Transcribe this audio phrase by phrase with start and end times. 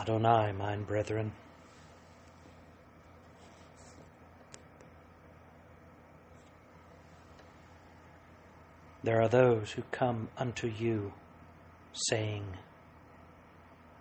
[0.00, 1.32] Adonai, mine brethren.
[9.02, 11.12] There are those who come unto you,
[11.92, 12.44] saying,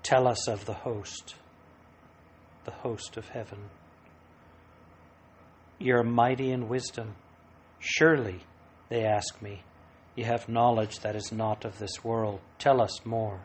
[0.03, 1.35] Tell us of the host,
[2.65, 3.69] the host of heaven.
[5.79, 7.15] You are mighty in wisdom.
[7.79, 8.41] Surely,
[8.89, 9.63] they ask me,
[10.15, 12.39] you have knowledge that is not of this world.
[12.57, 13.41] Tell us more.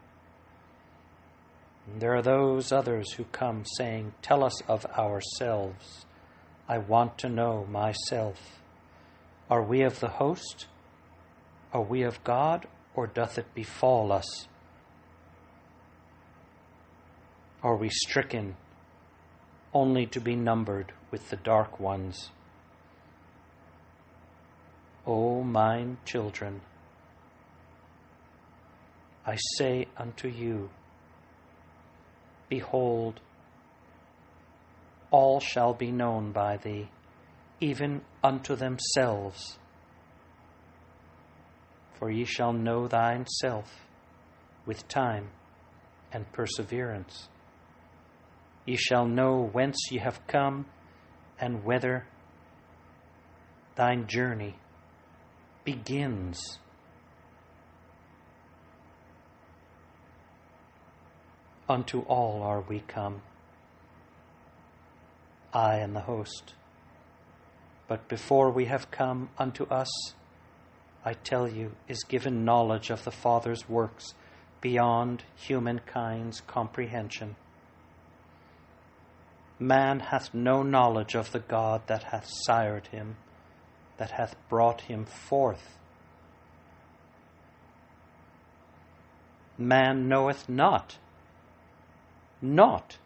[1.86, 6.06] There are those others who come saying, Tell us of ourselves.
[6.68, 8.60] I want to know myself.
[9.50, 10.66] Are we of the host?
[11.72, 14.46] Are we of God, or doth it befall us?
[17.62, 18.56] Are we stricken
[19.74, 22.30] only to be numbered with the dark ones?
[25.06, 26.60] O mine children,
[29.26, 30.70] I say unto you,
[32.52, 33.18] Behold,
[35.10, 36.90] all shall be known by thee,
[37.60, 39.58] even unto themselves.
[41.94, 43.86] For ye shall know thyself
[44.66, 45.30] with time
[46.12, 47.30] and perseverance.
[48.66, 50.66] Ye shall know whence ye have come
[51.38, 52.04] and whither
[53.76, 54.56] thine journey
[55.64, 56.58] begins.
[61.68, 63.22] Unto all are we come,
[65.52, 66.54] I and the host.
[67.86, 69.88] But before we have come unto us,
[71.04, 74.14] I tell you, is given knowledge of the Father's works
[74.60, 77.36] beyond humankind's comprehension.
[79.58, 83.16] Man hath no knowledge of the God that hath sired him,
[83.98, 85.76] that hath brought him forth.
[89.58, 90.96] Man knoweth not
[92.42, 92.98] not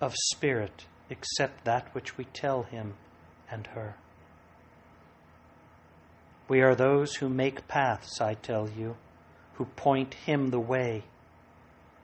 [0.00, 2.94] of spirit except that which we tell him
[3.50, 3.94] and her.
[6.48, 8.96] We are those who make paths, I tell you,
[9.54, 11.04] who point him the way.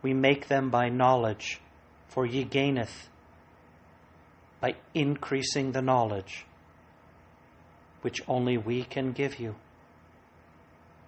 [0.02, 1.60] We make them by knowledge,
[2.06, 3.08] for ye gaineth
[4.60, 6.46] by increasing the knowledge
[8.02, 9.56] which only we can give you,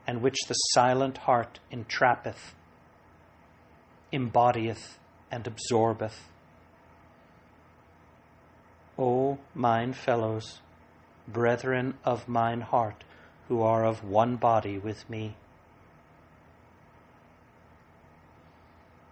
[0.07, 2.55] and which the silent heart entrappeth
[4.13, 4.99] embodieth
[5.31, 6.29] and absorbeth.
[8.99, 10.61] O mine fellows,
[11.27, 13.05] brethren of mine heart,
[13.49, 15.37] who are of one body with me.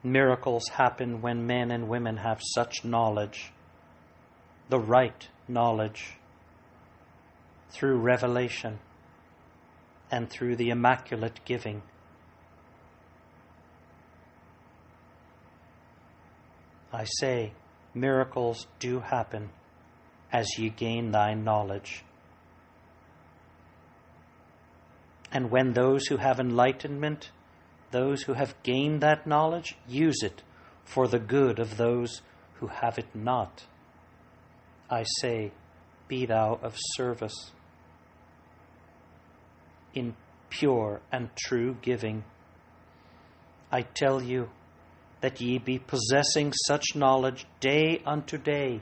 [0.03, 3.53] Miracles happen when men and women have such knowledge,
[4.69, 6.17] the right knowledge,
[7.71, 8.79] through revelation
[10.11, 11.83] and through the immaculate giving
[16.97, 17.53] I say,
[17.93, 19.51] miracles do happen
[20.33, 22.03] as ye gain thy knowledge.
[25.31, 27.31] And when those who have enlightenment,
[27.91, 30.43] those who have gained that knowledge, use it
[30.85, 32.23] for the good of those
[32.61, 33.67] who have it not,
[34.89, 35.53] I say,
[36.09, 37.51] be thou of service
[39.93, 40.17] in
[40.49, 42.25] pure and true giving.
[43.71, 44.49] I tell you,
[45.21, 48.81] that ye be possessing such knowledge day unto day,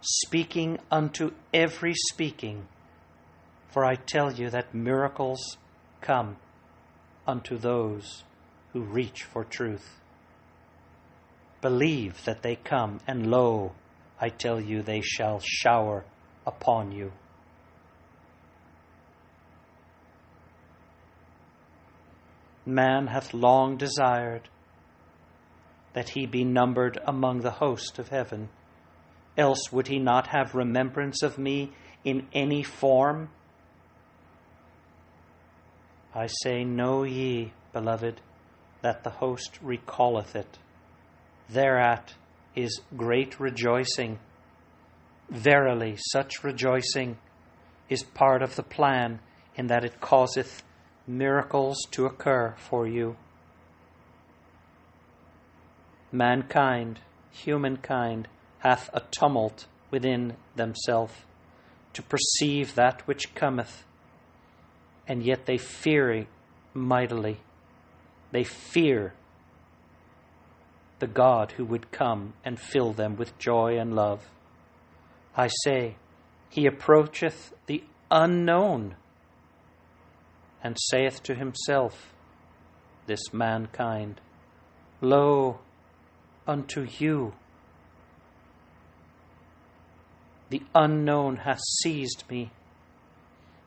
[0.00, 2.66] speaking unto every speaking.
[3.70, 5.56] For I tell you that miracles
[6.00, 6.36] come
[7.26, 8.24] unto those
[8.72, 10.00] who reach for truth.
[11.60, 13.72] Believe that they come, and lo,
[14.20, 16.04] I tell you, they shall shower
[16.46, 17.12] upon you.
[22.64, 24.48] Man hath long desired
[25.92, 28.48] that he be numbered among the host of heaven.
[29.36, 31.72] Else would he not have remembrance of me
[32.04, 33.30] in any form?
[36.14, 38.20] I say, Know ye, beloved,
[38.82, 40.58] that the host recalleth it.
[41.48, 42.14] Thereat
[42.54, 44.18] is great rejoicing.
[45.30, 47.16] Verily, such rejoicing
[47.88, 49.20] is part of the plan
[49.56, 50.62] in that it causeth
[51.06, 53.16] miracles to occur for you
[56.12, 57.00] mankind,
[57.30, 58.28] humankind,
[58.58, 61.14] hath a tumult within themselves
[61.94, 63.84] to perceive that which cometh,
[65.08, 66.26] and yet they fear
[66.74, 67.40] mightily.
[68.30, 69.14] They fear
[70.98, 74.30] the God who would come and fill them with joy and love.
[75.36, 75.96] I say,
[76.48, 78.96] He approacheth the unknown
[80.62, 82.14] and saith to himself,
[83.06, 84.20] This mankind,
[85.00, 85.58] Lo,
[86.46, 87.32] unto you.
[90.50, 92.50] The unknown hath seized me,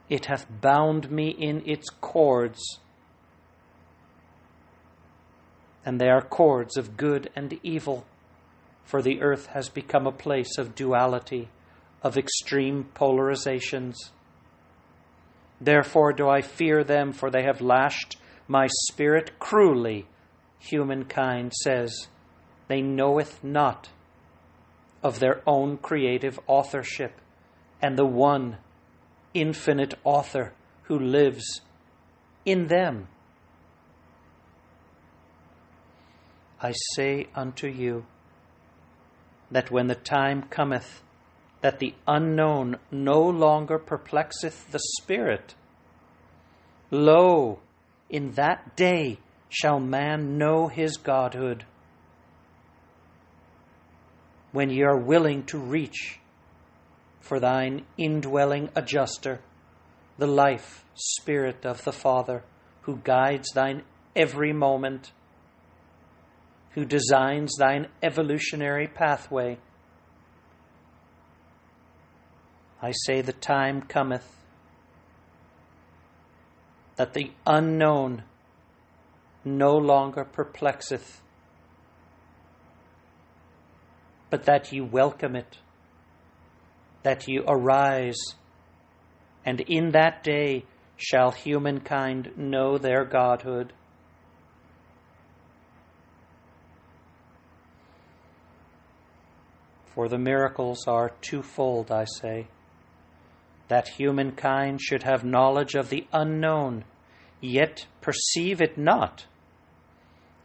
[0.09, 2.79] it hath bound me in its cords.
[5.83, 8.05] And they are cords of good and evil,
[8.83, 11.49] for the earth has become a place of duality,
[12.03, 13.95] of extreme polarizations.
[15.59, 18.17] Therefore do I fear them, for they have lashed
[18.47, 20.05] my spirit cruelly,
[20.59, 22.07] humankind says.
[22.67, 23.89] They knoweth not
[25.03, 27.13] of their own creative authorship
[27.81, 28.57] and the one
[29.33, 30.53] infinite author
[30.83, 31.61] who lives
[32.45, 33.07] in them.
[36.61, 38.05] I say unto you
[39.51, 41.03] that when the time cometh
[41.61, 45.55] that the unknown no longer perplexeth the Spirit.
[46.91, 47.59] Lo,
[48.09, 49.17] in that day
[49.49, 51.65] shall man know his Godhood.
[54.55, 56.21] When ye are willing to reach
[57.19, 59.41] for thine indwelling adjuster,
[60.17, 62.41] the life spirit of the Father,
[62.83, 63.83] who guides thine
[64.15, 65.11] every moment,
[66.69, 69.57] who designs thine evolutionary pathway.
[72.81, 74.37] I say, the time cometh
[76.95, 78.23] that the unknown
[79.43, 81.21] no longer perplexeth,
[84.35, 85.59] but that ye welcome it,
[87.03, 88.19] that ye arise,
[89.45, 90.65] and in that day
[90.97, 93.71] shall humankind know their Godhood.
[99.93, 102.47] For the miracles are twofold, I say
[103.69, 106.83] that humankind should have knowledge of the unknown,
[107.39, 109.27] yet perceive it not,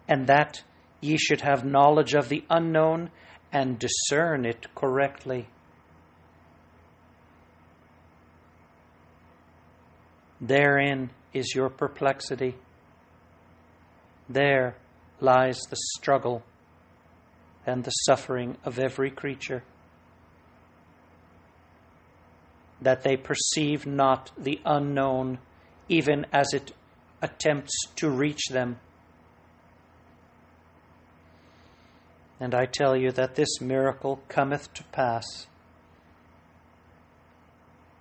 [0.06, 0.62] and that
[1.00, 3.10] ye should have knowledge of the unknown
[3.52, 5.46] and discern it correctly.
[10.40, 12.54] Therein is your perplexity.
[14.28, 14.76] There
[15.20, 16.42] lies the struggle
[17.66, 19.62] and the suffering of every creature
[22.80, 25.38] that they perceive not the unknown,
[25.88, 26.72] even as it
[27.20, 28.78] attempts to reach them.
[32.40, 35.46] And I tell you that this miracle cometh to pass.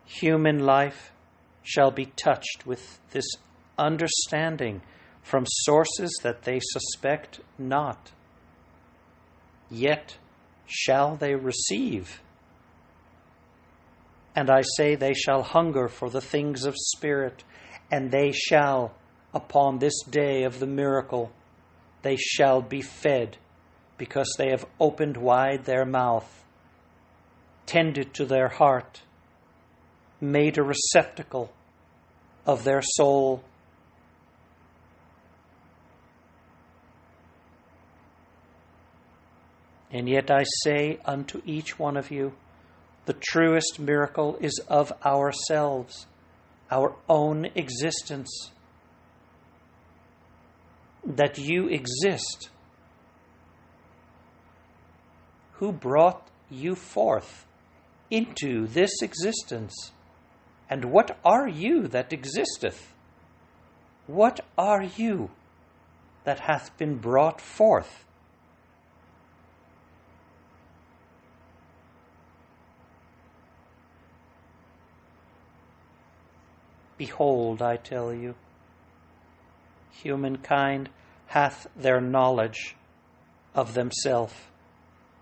[0.05, 1.11] Human life
[1.61, 3.25] shall be touched with this
[3.77, 4.81] understanding
[5.21, 8.11] from sources that they suspect not.
[9.69, 10.17] Yet
[10.65, 12.21] shall they receive
[14.39, 17.43] and I say, they shall hunger for the things of spirit,
[17.91, 18.93] and they shall,
[19.33, 21.31] upon this day of the miracle,
[22.03, 23.37] they shall be fed,
[23.99, 26.43] because they have opened wide their mouth,
[27.67, 29.03] tended to their heart,
[30.19, 31.51] made a receptacle
[32.47, 33.43] of their soul.
[39.91, 42.33] And yet I say unto each one of you,
[43.05, 46.07] the truest miracle is of ourselves,
[46.71, 48.51] our own existence.
[51.05, 52.49] That you exist.
[55.59, 57.45] Who brought you forth
[58.09, 59.91] into this existence?
[60.69, 62.93] And what are you that existeth?
[64.07, 65.31] What are you
[66.23, 68.05] that hath been brought forth?
[76.97, 78.35] Behold, I tell you,
[79.91, 80.89] humankind
[81.27, 82.77] hath their knowledge
[83.53, 84.33] of themselves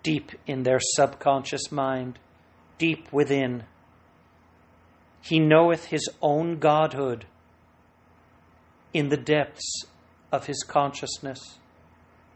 [0.07, 2.17] deep in their subconscious mind,
[2.77, 3.61] deep within.
[5.19, 7.25] He knoweth his own godhood
[8.93, 9.83] in the depths
[10.31, 11.59] of his consciousness.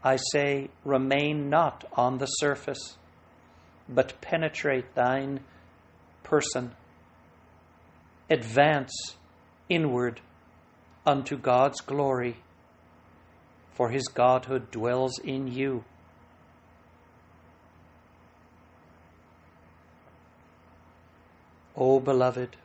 [0.04, 2.98] I say, remain not on the surface,
[3.88, 5.40] but penetrate thine
[6.22, 6.72] person.
[8.28, 9.16] Advance
[9.70, 10.20] inward
[11.06, 12.36] unto God's glory,
[13.72, 15.84] for his Godhood dwells in you.
[21.84, 22.56] O beloved,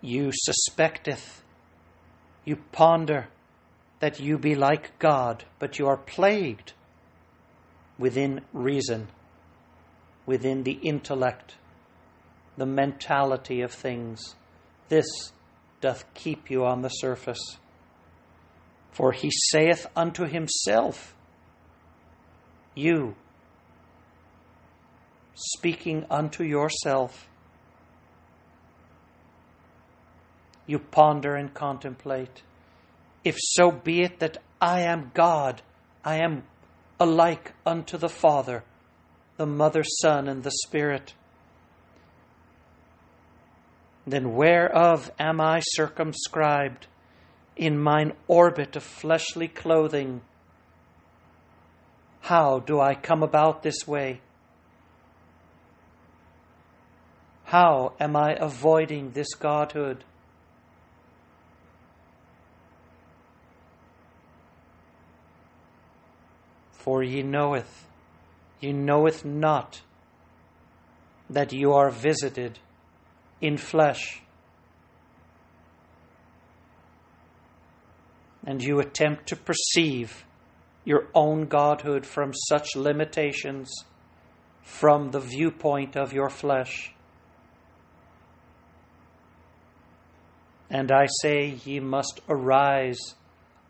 [0.00, 1.44] you suspecteth,
[2.44, 3.28] you ponder
[4.00, 6.72] that you be like God, but you are plagued
[7.96, 9.06] within reason,
[10.26, 11.54] within the intellect,
[12.56, 14.34] the mentality of things.
[14.88, 15.06] This
[15.80, 17.58] doth keep you on the surface.
[18.90, 21.14] For he saith unto himself,
[22.74, 23.14] you,
[25.34, 27.28] speaking unto yourself,
[30.66, 32.42] you ponder and contemplate.
[33.24, 35.62] If so be it that I am God,
[36.04, 36.44] I am
[37.00, 38.64] alike unto the Father,
[39.36, 41.14] the Mother, Son, and the Spirit.
[44.06, 46.86] Then whereof am I circumscribed
[47.56, 50.20] in mine orbit of fleshly clothing?
[52.20, 54.20] How do I come about this way?
[57.44, 60.04] How am I avoiding this Godhood?
[66.84, 67.86] For ye knoweth,
[68.60, 69.80] ye knoweth not
[71.30, 72.58] that you are visited
[73.40, 74.20] in flesh.
[78.46, 80.26] And you attempt to perceive
[80.84, 83.72] your own godhood from such limitations
[84.62, 86.92] from the viewpoint of your flesh.
[90.68, 93.14] And I say, ye must arise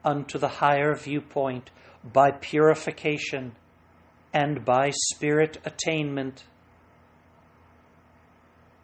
[0.05, 1.71] unto the higher viewpoint
[2.13, 3.53] by purification
[4.33, 6.45] and by spirit attainment.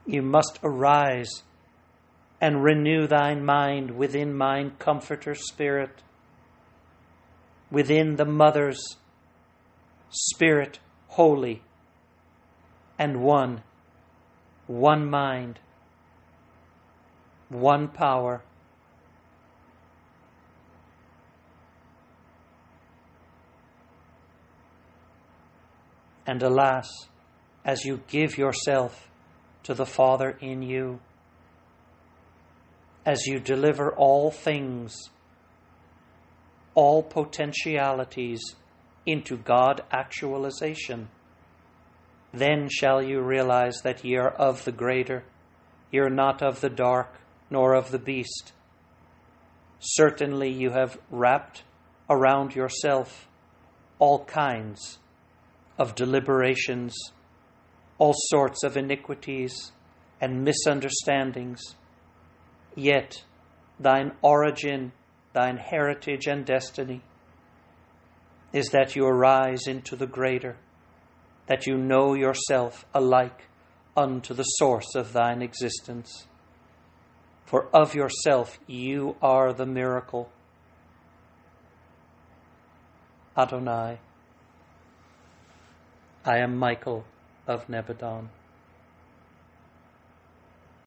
[0.06, 1.42] You must arise
[2.40, 6.02] and renew thine mind within mine comforter spirit,
[7.70, 8.80] within the mother's
[10.08, 11.62] spirit holy
[12.98, 13.62] and one,
[14.66, 15.60] one mind,
[17.48, 18.42] one power
[26.26, 26.88] And alas,
[27.64, 29.08] as you give yourself
[29.64, 31.00] to the Father in you,
[33.04, 34.94] as you deliver all things,
[36.74, 38.40] all potentialities
[39.06, 41.08] into God actualization,
[42.32, 45.24] then shall you realize that ye are of the greater,
[45.90, 47.14] ye are not of the dark,
[47.50, 48.52] nor of the beast.
[49.80, 51.64] Certainly you have wrapped
[52.08, 53.26] around yourself
[53.98, 54.99] all kinds
[55.80, 56.94] of deliberations,
[57.96, 59.72] all sorts of iniquities
[60.20, 61.60] and misunderstandings.
[62.76, 63.24] Yet
[63.80, 64.92] thine origin,
[65.32, 67.00] thine heritage and destiny
[68.52, 70.58] is that you arise into the greater,
[71.46, 73.48] that you know yourself alike
[73.96, 76.26] unto the source of thine existence.
[77.46, 80.30] For of yourself you are the miracle.
[83.34, 83.98] Adonai.
[86.24, 87.04] I am Michael
[87.46, 88.28] of Nebadon.